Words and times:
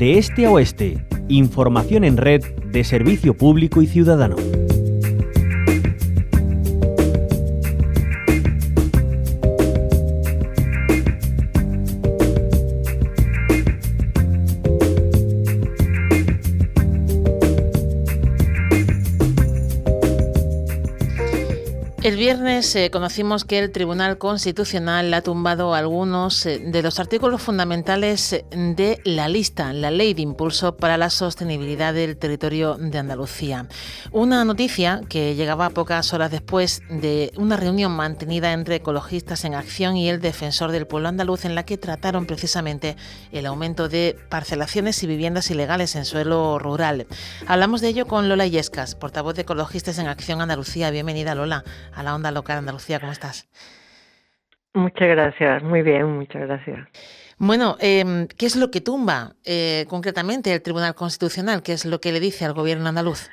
de 0.00 0.16
este 0.16 0.46
a 0.46 0.50
oeste. 0.50 1.04
Información 1.28 2.04
en 2.04 2.16
red 2.16 2.42
de 2.64 2.84
servicio 2.84 3.36
público 3.36 3.82
y 3.82 3.86
ciudadano. 3.86 4.36
Viernes 22.20 22.76
eh, 22.76 22.90
conocimos 22.90 23.46
que 23.46 23.58
el 23.58 23.72
Tribunal 23.72 24.18
Constitucional 24.18 25.14
ha 25.14 25.22
tumbado 25.22 25.72
algunos 25.72 26.44
eh, 26.44 26.58
de 26.58 26.82
los 26.82 27.00
artículos 27.00 27.40
fundamentales 27.40 28.34
eh, 28.34 28.44
de 28.50 29.00
la 29.04 29.26
lista, 29.30 29.72
la 29.72 29.90
Ley 29.90 30.12
de 30.12 30.20
Impulso 30.20 30.76
para 30.76 30.98
la 30.98 31.08
Sostenibilidad 31.08 31.94
del 31.94 32.18
Territorio 32.18 32.76
de 32.76 32.98
Andalucía. 32.98 33.68
Una 34.12 34.44
noticia 34.44 35.00
que 35.08 35.34
llegaba 35.34 35.70
pocas 35.70 36.12
horas 36.12 36.30
después 36.30 36.82
de 36.90 37.32
una 37.38 37.56
reunión 37.56 37.92
mantenida 37.92 38.52
entre 38.52 38.74
ecologistas 38.74 39.46
en 39.46 39.54
acción 39.54 39.96
y 39.96 40.10
el 40.10 40.20
defensor 40.20 40.72
del 40.72 40.86
pueblo 40.86 41.08
andaluz 41.08 41.46
en 41.46 41.54
la 41.54 41.64
que 41.64 41.78
trataron 41.78 42.26
precisamente 42.26 42.98
el 43.32 43.46
aumento 43.46 43.88
de 43.88 44.14
parcelaciones 44.28 45.02
y 45.02 45.06
viviendas 45.06 45.50
ilegales 45.50 45.96
en 45.96 46.04
suelo 46.04 46.58
rural. 46.58 47.06
Hablamos 47.46 47.80
de 47.80 47.88
ello 47.88 48.06
con 48.06 48.28
Lola 48.28 48.46
Yescas, 48.46 48.94
portavoz 48.94 49.36
de 49.36 49.42
Ecologistas 49.42 49.96
en 49.96 50.06
Acción 50.06 50.42
Andalucía. 50.42 50.90
Bienvenida, 50.90 51.34
Lola 51.34 51.64
a 51.94 52.02
la 52.02 52.09
onda 52.14 52.30
local 52.30 52.58
Andalucía. 52.58 53.00
¿Cómo 53.00 53.12
estás? 53.12 53.48
Muchas 54.74 55.08
gracias, 55.08 55.62
muy 55.62 55.82
bien, 55.82 56.06
muchas 56.06 56.42
gracias. 56.42 56.88
Bueno, 57.38 57.76
eh, 57.80 58.28
¿qué 58.36 58.46
es 58.46 58.54
lo 58.54 58.70
que 58.70 58.80
tumba 58.80 59.34
eh, 59.44 59.86
concretamente 59.88 60.52
el 60.52 60.62
Tribunal 60.62 60.94
Constitucional? 60.94 61.62
¿Qué 61.62 61.72
es 61.72 61.86
lo 61.86 62.00
que 62.00 62.12
le 62.12 62.20
dice 62.20 62.44
al 62.44 62.52
gobierno 62.52 62.88
andaluz? 62.88 63.30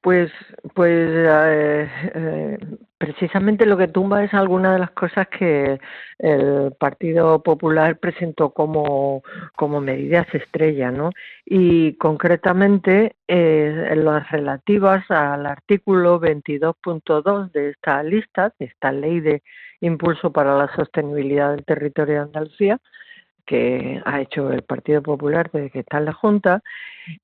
Pues, 0.00 0.30
pues 0.74 1.10
eh, 1.10 1.90
eh, 2.14 2.58
precisamente 2.96 3.66
lo 3.66 3.76
que 3.76 3.88
tumba 3.88 4.22
es 4.22 4.32
alguna 4.34 4.72
de 4.72 4.78
las 4.78 4.92
cosas 4.92 5.26
que 5.28 5.80
el 6.18 6.72
Partido 6.78 7.42
Popular 7.42 7.98
presentó 7.98 8.50
como, 8.50 9.22
como 9.56 9.80
medidas 9.80 10.32
estrella, 10.32 10.92
¿no? 10.92 11.10
Y 11.44 11.94
concretamente 11.94 13.16
eh, 13.26 13.94
las 13.96 14.30
relativas 14.30 15.04
al 15.10 15.44
artículo 15.44 16.20
22.2 16.20 17.50
de 17.50 17.70
esta 17.70 18.02
lista, 18.04 18.54
de 18.60 18.66
esta 18.66 18.92
ley 18.92 19.20
de 19.20 19.42
impulso 19.80 20.32
para 20.32 20.56
la 20.56 20.74
sostenibilidad 20.76 21.50
del 21.50 21.64
territorio 21.64 22.14
de 22.14 22.20
Andalucía, 22.20 22.78
que 23.46 24.02
ha 24.04 24.20
hecho 24.20 24.52
el 24.52 24.62
Partido 24.62 25.02
Popular 25.02 25.50
desde 25.52 25.70
que 25.70 25.80
está 25.80 25.98
en 25.98 26.06
la 26.06 26.12
Junta 26.12 26.62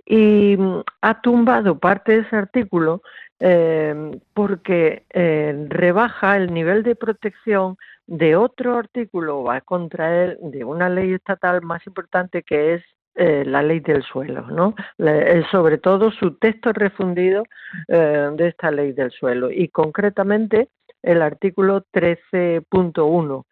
y 0.06 0.56
mm, 0.56 0.82
ha 1.02 1.20
tumbado 1.20 1.78
parte 1.78 2.12
de 2.12 2.18
ese 2.20 2.36
artículo 2.36 3.02
eh, 3.44 4.20
porque 4.34 5.04
eh, 5.10 5.66
rebaja 5.68 6.36
el 6.36 6.54
nivel 6.54 6.84
de 6.84 6.94
protección 6.94 7.76
de 8.06 8.36
otro 8.36 8.78
artículo, 8.78 9.42
va 9.42 9.60
contra 9.62 10.24
él, 10.24 10.38
de 10.40 10.64
una 10.64 10.88
ley 10.88 11.12
estatal 11.12 11.60
más 11.62 11.84
importante 11.86 12.44
que 12.44 12.74
es 12.74 12.84
eh, 13.16 13.42
la 13.44 13.62
ley 13.62 13.80
del 13.80 14.04
suelo, 14.04 14.42
¿no? 14.42 14.74
sobre 15.50 15.78
todo 15.78 16.12
su 16.12 16.36
texto 16.36 16.72
refundido 16.72 17.42
de 17.88 18.48
esta 18.48 18.70
ley 18.70 18.92
del 18.92 19.10
suelo 19.10 19.50
y 19.50 19.68
concretamente 19.68 20.68
el 21.02 21.22
artículo 21.22 21.84
13.1 21.92 23.44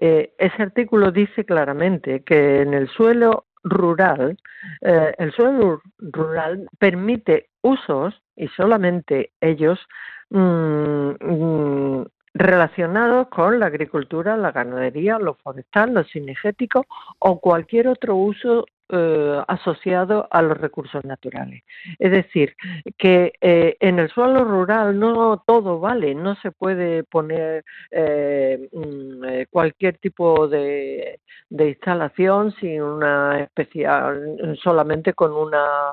eh, 0.00 0.32
ese 0.38 0.62
artículo 0.62 1.10
dice 1.10 1.44
claramente 1.44 2.22
que 2.22 2.60
en 2.62 2.72
el 2.72 2.88
suelo 2.88 3.46
rural, 3.64 4.38
eh, 4.80 5.12
el 5.18 5.32
suelo 5.32 5.82
rural 5.98 6.68
permite 6.78 7.48
usos, 7.62 8.22
y 8.36 8.46
solamente 8.48 9.32
ellos, 9.40 9.80
mm, 10.30 11.10
mm, 11.20 12.06
relacionados 12.34 13.26
con 13.28 13.58
la 13.58 13.66
agricultura, 13.66 14.36
la 14.36 14.52
ganadería, 14.52 15.18
lo 15.18 15.34
forestal, 15.34 15.94
lo 15.94 16.04
cinegético 16.04 16.86
o 17.18 17.40
cualquier 17.40 17.88
otro 17.88 18.14
uso 18.14 18.66
eh, 18.90 19.42
asociado 19.48 20.26
a 20.30 20.40
los 20.40 20.56
recursos 20.56 21.04
naturales. 21.04 21.62
Es 21.98 22.10
decir, 22.10 22.56
que 22.96 23.34
eh, 23.38 23.76
en 23.80 23.98
el 23.98 24.08
suelo 24.08 24.44
rural 24.44 24.98
no 24.98 25.44
todo 25.46 25.78
vale, 25.78 26.14
no 26.14 26.36
se 26.36 26.52
puede 26.52 27.04
poner 27.04 27.66
eh, 27.90 28.66
mm, 28.72 29.50
cualquier 29.50 29.98
tipo 29.98 30.48
de, 30.48 31.20
instalación 31.50 32.52
sin 32.60 32.80
una 32.80 33.40
especial, 33.40 34.58
solamente 34.62 35.12
con 35.12 35.32
una 35.32 35.92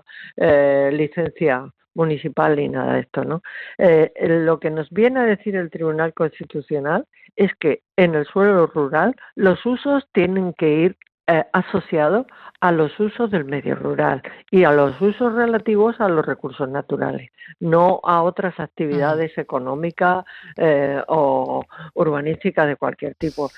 licencia 0.91 1.69
municipal 1.95 2.55
ni 2.55 2.69
nada 2.69 2.93
de 2.93 2.99
esto, 3.01 3.25
¿no? 3.25 3.41
lo 3.77 4.59
que 4.59 4.69
nos 4.69 4.89
viene 4.89 5.19
a 5.19 5.23
decir 5.23 5.55
el 5.55 5.69
Tribunal 5.69 6.13
Constitucional 6.13 7.05
es 7.35 7.53
que 7.55 7.81
en 7.97 8.15
el 8.15 8.25
suelo 8.25 8.67
rural 8.67 9.15
los 9.35 9.65
usos 9.65 10.07
tienen 10.13 10.53
que 10.53 10.69
ir 10.69 10.97
eh, 11.27 11.43
asociado 11.53 12.27
a 12.59 12.71
los 12.71 12.99
usos 12.99 13.31
del 13.31 13.45
medio 13.45 13.75
rural 13.75 14.21
y 14.51 14.63
a 14.63 14.71
los 14.71 14.99
usos 15.01 15.33
relativos 15.33 15.99
a 15.99 16.07
los 16.07 16.25
recursos 16.25 16.69
naturales, 16.69 17.31
no 17.59 17.99
a 18.03 18.21
otras 18.23 18.59
actividades 18.59 19.37
económicas 19.37 20.25
eh, 20.57 21.01
o 21.07 21.63
urbanísticas 21.95 22.67
de 22.67 22.75
cualquier 22.75 23.15
tipo. 23.15 23.49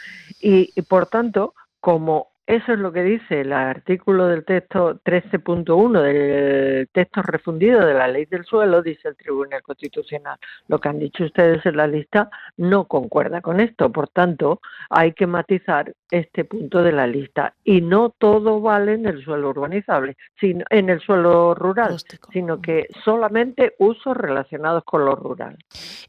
y 0.42 0.82
por 0.84 1.08
tanto, 1.08 1.54
como 1.80 2.37
eso 2.48 2.72
es 2.72 2.80
lo 2.80 2.94
que 2.94 3.04
dice 3.04 3.42
el 3.42 3.52
artículo 3.52 4.28
del 4.28 4.46
texto 4.46 5.02
13.1 5.04 6.02
del 6.02 6.88
texto 6.94 7.22
refundido 7.22 7.86
de 7.86 7.94
la 7.94 8.08
ley 8.08 8.24
del 8.24 8.46
suelo, 8.46 8.82
dice 8.82 9.10
el 9.10 9.18
Tribunal 9.18 9.62
Constitucional. 9.62 10.40
Lo 10.70 10.80
que 10.80 10.88
han 10.88 10.98
dicho 10.98 11.26
ustedes 11.26 11.66
en 11.66 11.76
la 11.76 11.88
lista 11.88 12.30
no 12.56 12.86
concuerda 12.86 13.42
con 13.42 13.60
esto. 13.60 13.92
Por 13.92 14.08
tanto, 14.08 14.62
hay 14.90 15.12
que 15.12 15.28
matizar 15.28 15.94
este 16.10 16.46
punto 16.46 16.82
de 16.84 16.94
la 16.94 17.06
lista. 17.06 17.54
Y 17.66 17.82
no 17.82 18.14
todo 18.18 18.62
vale 18.62 18.94
en 18.94 19.08
el 19.08 19.22
suelo 19.26 19.50
urbanizable, 19.50 20.16
sino 20.40 20.64
en 20.70 20.90
el 20.90 21.02
suelo 21.02 21.54
rural, 21.54 21.98
sino 22.32 22.62
que 22.62 22.88
solamente 23.04 23.76
usos 23.78 24.16
relacionados 24.16 24.86
con 24.86 25.04
lo 25.04 25.18
rural. 25.18 25.58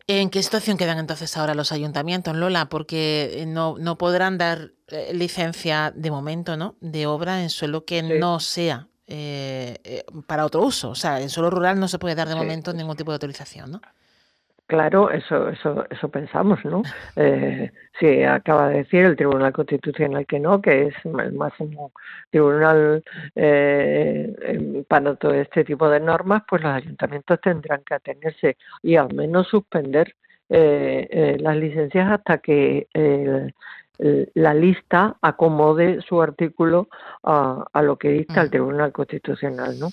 ¿En 0.06 0.30
qué 0.30 0.40
situación 0.44 0.78
quedan 0.78 0.98
entonces 0.98 1.36
ahora 1.36 1.56
los 1.56 1.72
ayuntamientos, 1.72 2.36
Lola? 2.36 2.68
Porque 2.68 3.44
no, 3.48 3.76
no 3.76 3.98
podrán 3.98 4.38
dar 4.38 4.58
eh, 4.58 4.77
licencia 5.12 5.92
de 5.94 6.10
momento, 6.10 6.56
¿no? 6.56 6.76
De 6.80 7.06
obra 7.06 7.42
en 7.42 7.50
suelo 7.50 7.84
que 7.84 8.02
no 8.02 8.40
sea 8.40 8.88
eh, 9.06 9.78
eh, 9.84 10.04
para 10.26 10.44
otro 10.44 10.62
uso. 10.62 10.90
O 10.90 10.94
sea, 10.94 11.20
en 11.20 11.28
suelo 11.28 11.50
rural 11.50 11.80
no 11.80 11.88
se 11.88 11.98
puede 11.98 12.14
dar 12.14 12.28
de 12.28 12.34
momento 12.34 12.72
ningún 12.72 12.96
tipo 12.96 13.10
de 13.10 13.16
autorización, 13.16 13.72
¿no? 13.72 13.80
Claro, 14.68 15.10
eso, 15.10 15.48
eso, 15.48 15.86
eso 15.88 16.10
pensamos, 16.10 16.62
¿no? 16.62 16.82
Eh, 17.16 17.72
sí, 17.98 18.22
acaba 18.22 18.68
de 18.68 18.78
decir 18.78 19.02
el 19.06 19.16
Tribunal 19.16 19.50
Constitucional 19.50 20.26
que 20.26 20.38
no, 20.38 20.60
que 20.60 20.88
es 20.88 20.94
el 21.06 21.32
máximo 21.32 21.92
tribunal 22.30 23.02
eh, 23.34 24.84
para 24.86 25.16
todo 25.16 25.32
este 25.32 25.64
tipo 25.64 25.88
de 25.88 26.00
normas, 26.00 26.42
pues 26.46 26.62
los 26.62 26.70
ayuntamientos 26.70 27.40
tendrán 27.40 27.80
que 27.82 27.94
atenerse 27.94 28.58
y 28.82 28.96
al 28.96 29.14
menos 29.14 29.48
suspender 29.48 30.14
eh, 30.50 31.38
las 31.40 31.56
licencias 31.56 32.10
hasta 32.10 32.36
que 32.36 32.88
el, 32.92 33.54
la 33.98 34.54
lista 34.54 35.16
acomode 35.22 36.00
su 36.02 36.22
artículo 36.22 36.88
a, 37.24 37.82
lo 37.82 37.96
que 37.96 38.10
dicta 38.10 38.42
el 38.42 38.50
Tribunal 38.50 38.92
Constitucional, 38.92 39.78
¿no? 39.78 39.88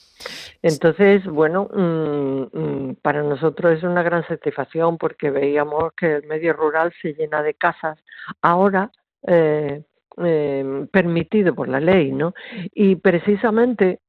Entonces, 0.62 1.26
bueno, 1.26 1.68
mm, 1.74 2.58
mm, 2.58 2.96
para 3.02 3.24
nosotros 3.24 3.78
es 3.78 3.84
una 3.84 4.04
gran 4.04 4.26
satisfacción 4.28 4.98
porque 4.98 5.32
veíamos 5.32 5.94
que 5.94 6.18
el 6.18 6.28
medio 6.28 6.54
rural 6.54 6.94
se 7.02 7.14
llena 7.14 7.42
de 7.42 7.56
casas 7.56 7.98
ahora 8.42 8.92
eh, 9.28 9.84
eh, 10.24 10.88
permitido 10.92 11.54
por 11.54 11.68
la 11.68 11.80
ley, 11.80 12.12
¿no? 12.12 12.34
Y 12.74 12.96
precisamente 12.96 14.00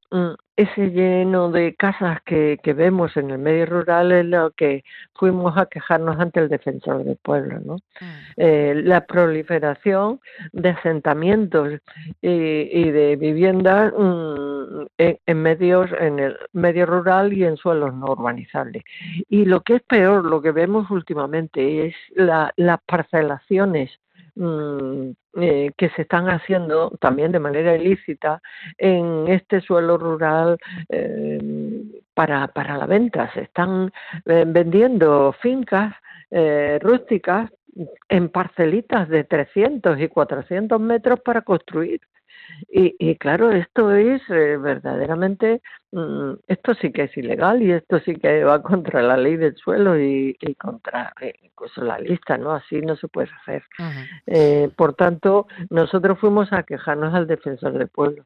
ese 0.57 0.91
lleno 0.91 1.51
de 1.51 1.75
casas 1.75 2.21
que, 2.25 2.59
que, 2.63 2.73
vemos 2.73 3.17
en 3.17 3.31
el 3.31 3.39
medio 3.39 3.67
rural 3.67 4.13
es 4.13 4.25
lo 4.25 4.51
que 4.53 4.85
fuimos 5.15 5.57
a 5.59 5.67
quejarnos 5.67 6.19
ante 6.19 6.41
el 6.41 6.49
defensor 6.49 7.05
del 7.05 7.17
pueblo, 7.17 7.61
¿no? 7.61 7.75
Mm. 7.75 8.05
Eh, 8.37 8.83
la 8.85 9.05
proliferación 9.07 10.21
de 10.53 10.71
asentamientos 10.71 11.81
y, 12.23 12.91
de 12.91 13.17
viviendas 13.17 13.93
mm, 13.97 14.87
en, 14.99 15.43
medios, 15.43 15.91
en 16.01 16.19
el 16.19 16.37
medio 16.53 16.87
rural 16.87 17.33
y 17.33 17.45
en 17.45 17.57
suelos 17.57 17.95
no 17.95 18.07
urbanizables. 18.13 18.83
Y 19.29 19.45
lo 19.45 19.61
que 19.63 19.77
es 19.77 19.83
peor, 19.83 20.25
lo 20.25 20.41
que 20.41 20.53
vemos 20.53 20.91
últimamente 20.91 21.87
es 21.87 21.95
la, 22.15 22.53
las 22.57 22.81
parcelaciones 22.87 23.91
Mm, 23.97 24.06
eh, 24.39 25.73
que 25.79 25.89
se 25.91 26.03
están 26.03 26.29
haciendo 26.29 26.91
también 27.01 27.33
de 27.33 27.39
manera 27.39 27.75
ilícita 27.75 28.43
en 28.77 29.29
este 29.29 29.63
suelo 29.63 29.97
rural 29.97 30.59
eh, 30.91 31.83
para, 32.13 32.49
para 32.49 32.77
la 32.77 32.87
venta. 32.87 33.33
Se 33.33 33.43
están 33.43 33.91
eh, 34.27 34.45
vendiendo 34.47 35.35
fincas 35.41 35.95
rústicas 36.81 37.51
en 38.09 38.29
parcelitas 38.31 39.09
de 39.09 39.23
300 39.23 40.01
y 40.01 40.09
400 40.09 40.81
metros 40.81 41.21
para 41.21 41.43
construir 41.43 42.01
Y, 42.69 43.17
claro, 43.17 43.51
esto 43.51 43.93
es 43.95 44.23
eh, 44.29 44.57
verdaderamente, 44.57 45.63
mm, 45.93 46.33
esto 46.47 46.75
sí 46.75 46.93
que 46.93 47.05
es 47.05 47.17
ilegal 47.17 47.63
y 47.63 47.73
esto 47.73 48.01
sí 48.01 48.17
que 48.17 48.45
va 48.45 48.63
contra 48.63 49.03
la 49.03 49.17
ley 49.17 49.37
del 49.37 49.57
suelo 49.57 49.99
y, 49.99 50.37
contra 50.59 51.13
eh, 51.21 51.35
incluso 51.43 51.83
la 51.83 51.99
lista, 51.99 52.37
¿no? 52.37 52.53
Así 52.53 52.81
no 52.81 52.97
se 52.97 53.09
puede 53.09 53.31
hacer. 53.43 53.65
Eh, 54.27 54.71
por 54.77 54.95
tanto, 54.95 55.47
nosotros 55.71 56.19
fuimos 56.19 56.53
a 56.53 56.63
quejarnos 56.63 57.15
al 57.15 57.27
defensor 57.27 57.73
del 57.73 57.89
pueblo 57.89 58.25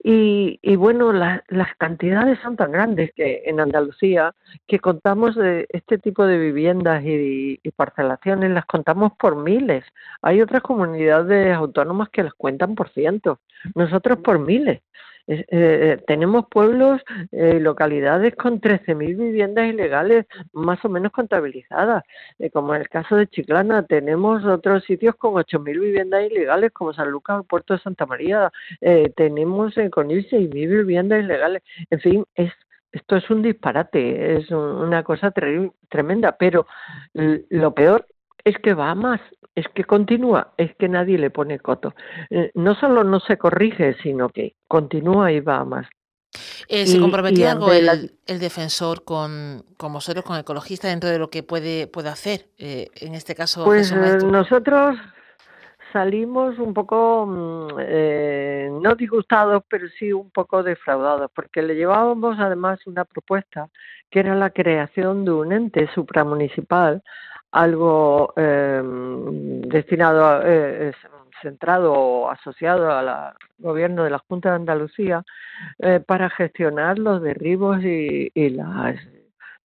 y, 0.00 0.60
y 0.62 0.76
bueno, 0.76 1.12
las 1.12 1.76
cantidades 1.76 2.38
son 2.40 2.56
tan 2.56 2.70
grandes 2.70 3.12
que 3.14 3.42
en 3.46 3.58
Andalucía 3.58 4.32
que 4.66 4.78
contamos 4.78 5.34
de 5.34 5.66
este 5.70 5.98
tipo 5.98 6.24
de 6.24 6.38
viviendas 6.38 7.02
y, 7.04 7.60
parcelaciones, 7.74 8.50
las 8.50 8.64
contamos 8.66 9.12
por 9.18 9.36
miles. 9.36 9.84
Hay 10.22 10.40
otras 10.40 10.62
comunidades 10.62 11.54
autónomas 11.54 12.08
que 12.10 12.22
las 12.22 12.34
cuentan 12.34 12.74
por 12.74 12.90
cientos, 12.90 13.38
nosotros 13.74 14.18
por 14.18 14.38
miles. 14.38 14.82
Eh, 15.28 15.44
eh, 15.50 16.02
tenemos 16.06 16.46
pueblos, 16.50 17.02
eh, 17.32 17.60
localidades 17.60 18.34
con 18.34 18.60
13.000 18.62 19.14
viviendas 19.14 19.66
ilegales 19.68 20.26
más 20.52 20.82
o 20.86 20.88
menos 20.88 21.12
contabilizadas, 21.12 22.02
eh, 22.38 22.50
como 22.50 22.74
en 22.74 22.80
el 22.80 22.88
caso 22.88 23.16
de 23.16 23.26
Chiclana. 23.26 23.84
Tenemos 23.84 24.44
otros 24.46 24.84
sitios 24.84 25.16
con 25.16 25.34
8.000 25.34 25.80
viviendas 25.80 26.30
ilegales, 26.30 26.72
como 26.72 26.94
San 26.94 27.10
Lucas, 27.10 27.40
el 27.40 27.46
Puerto 27.46 27.74
de 27.74 27.80
Santa 27.80 28.06
María. 28.06 28.50
tenemos 29.16 29.76
en 29.76 29.90
Conil 29.90 30.26
6.000 30.30 30.50
viviendas 30.50 31.22
ilegales. 31.22 31.62
En 31.90 32.00
fin, 32.00 32.24
es 32.34 32.52
esto 32.90 33.16
es 33.16 33.28
un 33.28 33.42
disparate, 33.42 34.38
es 34.38 34.50
una 34.50 35.02
cosa 35.02 35.30
tremenda, 35.30 36.36
pero 36.38 36.66
lo 37.12 37.74
peor 37.74 38.06
es 38.44 38.56
que 38.58 38.72
va 38.72 38.94
más, 38.94 39.20
es 39.58 39.66
que 39.74 39.84
continúa, 39.84 40.52
es 40.56 40.74
que 40.76 40.88
nadie 40.88 41.18
le 41.18 41.30
pone 41.30 41.58
coto. 41.58 41.94
Eh, 42.30 42.50
no 42.54 42.74
solo 42.76 43.02
no 43.02 43.18
se 43.20 43.36
corrige, 43.36 43.96
sino 44.02 44.28
que 44.28 44.54
continúa 44.68 45.32
y 45.32 45.40
va 45.40 45.64
más. 45.64 45.86
Eh, 46.68 46.86
¿Se 46.86 47.00
comprometió 47.00 47.50
algo 47.50 47.72
el, 47.72 48.12
defensor 48.26 49.02
con, 49.02 49.64
con 49.76 49.92
vosotros, 49.92 50.24
con 50.24 50.38
ecologista, 50.38 50.88
dentro 50.88 51.08
de 51.08 51.18
lo 51.18 51.30
que 51.30 51.42
puede, 51.42 51.86
puede 51.86 52.10
hacer? 52.10 52.46
Eh, 52.58 52.88
en 52.96 53.14
este 53.14 53.34
caso, 53.34 53.64
pues 53.64 53.92
nosotros 53.92 54.96
salimos 55.92 56.58
un 56.58 56.74
poco, 56.74 57.26
mm, 57.26 58.82
no 58.82 58.94
disgustados, 58.94 59.64
pero 59.68 59.88
sí 59.98 60.12
un 60.12 60.30
poco 60.30 60.62
defraudados, 60.62 61.30
porque 61.34 61.62
le 61.62 61.74
llevábamos 61.74 62.36
además 62.38 62.78
una 62.86 63.06
propuesta 63.06 63.70
que 64.10 64.20
era 64.20 64.34
la 64.34 64.50
creación 64.50 65.24
de 65.24 65.32
un 65.32 65.52
ente 65.52 65.88
supramunicipal 65.94 67.02
algo 67.52 68.32
eh, 68.36 68.82
destinado, 68.84 70.42
eh, 70.44 70.92
centrado 71.42 71.92
o 71.92 72.30
asociado 72.30 72.90
al 72.90 73.34
gobierno 73.58 74.04
de 74.04 74.10
la 74.10 74.18
Junta 74.18 74.50
de 74.50 74.56
Andalucía 74.56 75.24
eh, 75.78 76.00
para 76.04 76.30
gestionar 76.30 76.98
los 76.98 77.22
derribos 77.22 77.82
y, 77.82 78.30
y 78.34 78.50
las 78.50 78.96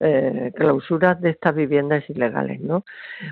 eh, 0.06 0.52
clausuras 0.56 1.20
de 1.22 1.30
estas 1.30 1.56
viviendas 1.56 2.04
ilegales, 2.10 2.60
¿no? 2.60 2.84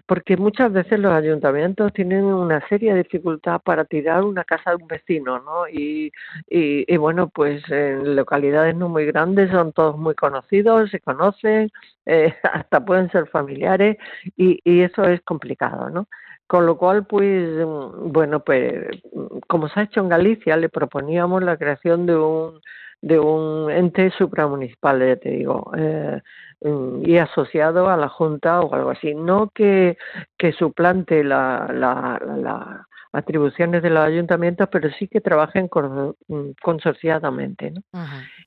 Porque 0.06 0.38
muchas 0.38 0.72
veces 0.72 1.00
los 1.00 1.14
ayuntamientos 1.14 1.92
tienen 1.94 2.24
una 2.24 2.66
seria 2.70 2.96
dificultad 2.96 3.60
para 3.62 3.84
tirar 3.86 4.24
una 4.24 4.44
casa 4.46 4.72
de 4.72 4.78
un 4.78 4.88
vecino, 4.88 5.40
¿no? 5.40 5.68
Y, 5.68 6.12
y, 6.48 6.98
bueno, 6.98 7.30
pues 7.30 7.62
en 7.70 8.16
localidades 8.16 8.76
no 8.76 8.90
muy 8.90 9.06
grandes 9.06 9.52
son 9.52 9.74
todos 9.74 9.98
muy 9.98 10.16
conocidos, 10.16 10.90
se 10.92 11.02
conocen, 11.02 11.70
eh, 12.06 12.34
hasta 12.54 12.86
pueden 12.86 13.12
ser 13.12 13.28
familiares 13.28 13.98
y, 14.38 14.60
y 14.64 14.82
eso 14.82 15.04
es 15.04 15.22
complicado, 15.22 15.90
¿no? 15.90 16.08
Con 16.48 16.66
lo 16.66 16.78
cual, 16.78 17.06
pues, 17.06 17.50
bueno, 18.06 18.44
pues, 18.44 18.86
como 19.48 19.70
se 19.70 19.80
ha 19.80 19.84
hecho 19.84 20.02
en 20.02 20.10
Galicia, 20.10 20.58
le 20.58 20.70
proponíamos 20.70 21.44
la 21.44 21.58
creación 21.58 22.06
de 22.06 22.16
un 22.16 22.62
de 23.02 23.20
un 23.20 23.72
ente 23.72 24.12
supramunicipal, 24.12 25.00
ya 25.00 25.16
te 25.16 25.30
digo, 25.30 25.72
eh, 25.76 26.22
mm, 26.22 26.51
y 26.62 27.18
asociado 27.18 27.90
a 27.90 27.98
la 27.98 28.10
Junta 28.10 28.62
o 28.62 28.74
algo 28.74 28.92
así. 28.92 29.16
No 29.16 29.50
que, 29.50 29.98
que 30.38 30.52
suplante 30.54 31.24
la, 31.24 31.68
la, 31.74 32.88
atribuciones 33.14 33.82
de 33.82 33.90
los 33.90 34.06
ayuntamientos, 34.06 34.70
pero 34.72 34.90
sí 34.92 35.08
que 35.08 35.22
trabajen 35.22 35.70
mm, 36.28 36.52
consorciadamente. 36.62 37.72
¿no? 37.72 37.82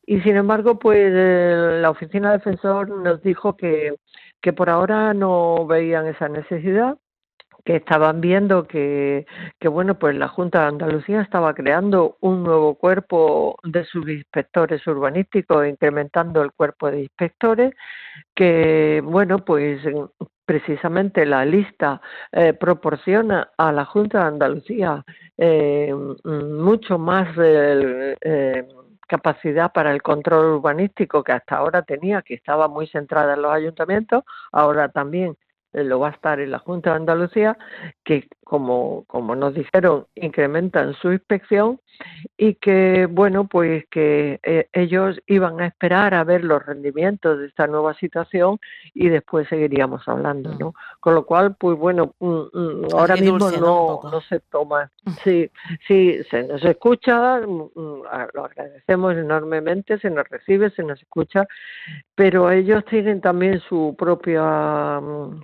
Y 0.07 0.21
sin 0.21 0.37
embargo, 0.37 0.79
pues 0.79 1.11
eh, 1.13 1.79
la 1.81 1.91
Oficina 1.91 2.33
Defensor 2.33 2.89
nos 2.89 3.23
dijo 3.23 3.57
que, 3.57 3.95
que 4.41 4.53
por 4.53 4.71
ahora 4.71 5.13
no 5.13 5.67
veían 5.67 6.07
esa 6.07 6.29
necesidad 6.29 6.97
que 7.65 7.77
estaban 7.77 8.21
viendo 8.21 8.67
que, 8.67 9.27
bueno, 9.65 9.99
pues 9.99 10.15
la 10.17 10.29
Junta 10.29 10.61
de 10.61 10.67
Andalucía 10.67 11.23
estaba 11.23 11.55
creando 11.55 12.19
un 12.21 12.43
nuevo 12.43 12.75
cuerpo 12.75 13.57
de 13.63 13.85
subinspectores 13.87 14.87
urbanísticos, 14.87 15.67
incrementando 15.67 16.43
el 16.43 16.53
cuerpo 16.53 16.91
de 16.91 17.03
inspectores, 17.03 17.75
que, 18.35 19.01
bueno, 19.05 19.45
pues 19.45 19.81
precisamente 20.45 21.25
la 21.25 21.45
lista 21.47 22.03
eh, 22.33 22.53
proporciona 22.53 23.51
a 23.57 23.73
la 23.73 23.87
Junta 23.87 24.21
de 24.21 24.27
Andalucía 24.27 25.03
eh, 25.39 25.95
mucho 26.25 26.99
más 26.99 27.29
eh, 27.39 28.67
capacidad 29.09 29.73
para 29.73 29.91
el 29.93 30.03
control 30.03 30.57
urbanístico 30.57 31.25
que 31.25 31.33
hasta 31.33 31.57
ahora 31.57 31.83
tenía, 31.83 32.21
que 32.21 32.35
estaba 32.35 32.69
muy 32.69 32.87
centrada 32.89 33.35
en 33.35 33.43
los 33.43 33.53
ayuntamientos, 33.53 34.25
ahora 34.53 34.91
también 34.91 35.37
lo 35.83 35.99
va 35.99 36.09
a 36.09 36.13
estar 36.13 36.39
en 36.41 36.51
la 36.51 36.59
Junta 36.61 36.91
de 36.91 36.97
Andalucía, 36.97 37.59
que 38.05 38.29
como, 38.45 39.05
como 39.07 39.35
nos 39.35 39.55
dijeron, 39.55 40.07
incrementan 40.15 40.95
su 40.95 41.13
inspección 41.13 41.81
y 42.37 42.55
que, 42.55 43.07
bueno, 43.11 43.47
pues 43.47 43.85
que 43.91 44.41
eh, 44.43 44.69
ellos 44.73 45.21
iban 45.27 45.61
a 45.61 45.67
esperar 45.67 46.15
a 46.15 46.25
ver 46.25 46.45
los 46.45 46.65
rendimientos 46.65 47.39
de 47.39 47.47
esta 47.47 47.67
nueva 47.67 47.95
situación 47.95 48.59
y 48.93 49.09
después 49.09 49.49
seguiríamos 49.49 50.07
hablando, 50.07 50.55
¿no? 50.59 50.75
Con 51.01 51.15
lo 51.15 51.25
cual, 51.25 51.57
pues 51.59 51.79
bueno, 51.79 52.15
mm, 52.19 52.27
mm, 52.53 52.87
ahora 52.95 53.17
mismo 53.17 53.51
no, 53.51 54.01
no 54.03 54.21
se 54.23 54.41
toma. 54.41 54.91
Sí, 55.23 55.51
sí, 55.87 56.19
se 56.31 56.45
nos 56.45 56.65
escucha, 56.65 57.41
mm, 57.41 58.03
lo 58.35 58.45
agradecemos 58.45 59.15
enormemente, 59.17 59.99
se 59.99 60.11
nos 60.11 60.29
recibe, 60.29 60.71
se 60.71 60.83
nos 60.83 61.01
escucha, 61.01 61.47
pero 62.15 62.51
ellos 62.51 62.85
tienen 62.87 63.21
también 63.21 63.61
su 63.61 63.95
propia 63.97 65.01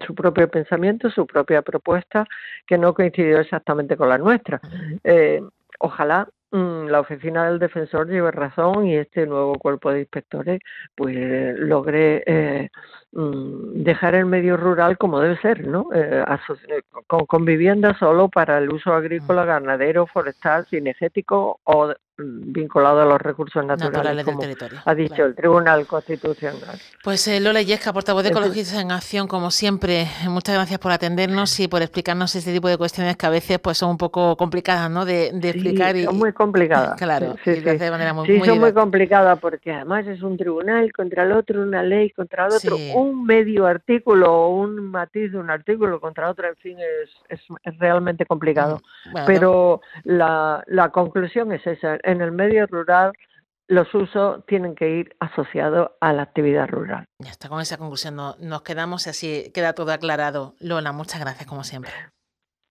su 0.07 0.15
propio 0.15 0.49
pensamiento, 0.49 1.11
su 1.11 1.27
propia 1.27 1.63
propuesta, 1.63 2.27
que 2.67 2.79
no 2.79 2.95
coincidió 3.01 3.41
exactamente 3.41 3.97
con 3.97 4.11
la 4.11 4.19
nuestra. 4.19 4.61
Eh, 5.05 5.41
ojalá 5.79 6.29
mm, 6.51 6.89
la 6.89 7.01
oficina 7.01 7.47
del 7.47 7.59
defensor 7.59 8.07
lleve 8.07 8.31
razón 8.31 8.87
y 8.87 8.97
este 8.97 9.27
nuevo 9.27 9.55
cuerpo 9.55 9.91
de 9.91 10.01
inspectores 10.01 10.61
pues 10.95 11.17
logre 11.59 12.23
eh, 12.27 12.69
mm, 13.13 13.83
dejar 13.83 14.17
el 14.17 14.27
medio 14.27 14.59
rural 14.59 14.99
como 14.99 15.19
debe 15.19 15.39
ser, 15.39 15.67
¿no? 15.67 15.89
Eh, 15.95 16.23
con, 17.07 17.25
con 17.25 17.45
viviendas 17.47 17.97
solo 17.97 18.29
para 18.29 18.59
el 18.59 18.71
uso 18.71 18.93
agrícola, 18.93 19.47
ganadero, 19.47 20.07
forestal, 20.07 20.67
cinegético 20.67 21.61
o 21.65 21.95
vinculado 22.23 23.01
a 23.01 23.05
los 23.05 23.21
recursos 23.21 23.65
naturales, 23.65 24.25
del 24.25 24.39
territorio. 24.39 24.81
Ha 24.85 24.95
dicho 24.95 25.25
el 25.25 25.35
Tribunal 25.35 25.87
Constitucional. 25.87 26.79
Pues 27.03 27.27
eh, 27.29 27.41
Lola 27.41 27.63
Yesca, 27.63 27.93
portavoz 27.93 28.23
de 28.23 28.31
Ecologistas 28.31 28.81
en 28.81 28.93
Acción, 28.93 29.27
como 29.27 29.51
siempre, 29.51 30.07
muchas 30.29 30.55
gracias 30.55 30.79
por 30.79 30.93
atendernos 30.93 31.59
y 31.61 31.69
por 31.69 31.83
explicarnos 31.83 32.35
este 32.35 32.53
tipo 32.53 32.69
de 32.69 32.77
cuestiones 32.77 33.17
que 33.17 33.27
a 33.27 33.31
veces 33.31 33.59
pues 33.59 33.79
son 33.79 33.91
un 33.91 33.99
poco 33.99 34.37
complicadas, 34.37 34.91
¿no? 34.91 35.05
De, 35.05 35.29
explicar 35.29 35.97
y 35.97 36.05
son 36.05 36.19
muy 36.19 36.33
complicadas. 36.33 36.99
Claro, 37.01 37.35
sí, 37.45 37.57
sí, 37.57 37.61
de 37.63 37.91
manera 37.91 38.13
muy, 38.13 38.27
sí 38.27 38.41
son 38.45 38.59
muy 38.59 38.73
complicadas 38.73 39.39
porque 39.39 39.73
además 39.73 40.07
es 40.07 40.23
un 40.23 40.37
tribunal 40.37 40.93
contra 40.93 41.25
el 41.25 41.33
otro, 41.33 41.63
una 41.63 41.83
ley 41.83 42.11
contra 42.11 42.47
el 42.47 42.53
otro, 42.53 42.77
un 42.95 43.25
medio 43.25 43.67
artículo 43.67 44.33
o 44.33 44.49
un 44.49 44.91
matiz 44.91 45.33
de 45.33 45.39
un 45.39 45.51
artículo 45.51 46.01
contra 46.01 46.31
otro, 46.31 46.49
en 46.49 46.57
fin, 46.57 46.77
es, 46.79 47.41
es, 47.65 47.79
realmente 47.79 48.27
complicado. 48.27 48.81
Mm, 49.07 49.19
Pero 49.27 49.81
la, 50.05 50.63
la 50.67 50.91
conclusión 50.91 51.53
es 51.53 51.67
esa 51.67 51.99
en 52.11 52.21
el 52.21 52.33
medio 52.33 52.67
rural 52.67 53.13
los 53.71 53.95
usos 53.95 54.45
tienen 54.47 54.75
que 54.75 54.91
ir 54.91 55.17
asociados 55.21 55.93
a 56.01 56.13
la 56.13 56.23
actividad 56.23 56.69
rural. 56.69 57.05
Ya 57.21 57.31
está, 57.31 57.49
con 57.49 57.61
esa 57.61 57.79
conclusión 57.79 58.17
nos 58.17 58.63
quedamos 58.63 59.07
y 59.07 59.11
así 59.11 59.53
queda 59.55 59.75
todo 59.75 59.93
aclarado. 59.93 60.55
Lola, 60.59 60.91
muchas 60.91 61.21
gracias 61.21 61.49
como 61.49 61.63
siempre. 61.63 61.93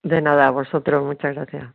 De 0.02 0.20
nada, 0.20 0.48
a 0.48 0.50
vosotros, 0.50 1.02
muchas 1.02 1.34
gracias. 1.34 1.72